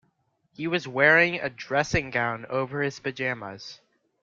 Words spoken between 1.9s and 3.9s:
gown over his pyjamas